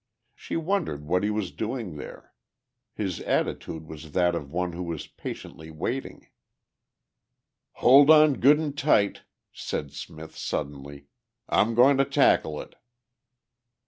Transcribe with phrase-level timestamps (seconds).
[0.33, 2.33] She wondered what he was doing there.
[2.95, 6.25] His attitude was that of one who was patiently waiting.
[7.73, 9.21] "Hold on good an' tight,"
[9.53, 11.05] said Smith suddenly.
[11.49, 12.73] "I'm goin' to tackle it."